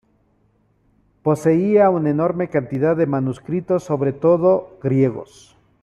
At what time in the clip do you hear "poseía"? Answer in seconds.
1.21-1.91